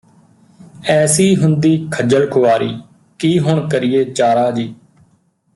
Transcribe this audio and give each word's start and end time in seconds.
ਐਸੀ 0.89 1.35
ਹੁੰਦੀ 1.35 1.87
ਖੱਜਲ 1.93 2.29
ਖੁਆਰੀ 2.29 2.69
ਕੀ 3.19 3.37
ਹੁਣ 3.39 3.67
ਕਰੀਏ 3.69 4.03
ਚਾਰਾ 4.03 4.49
ਜੀ 4.51 4.73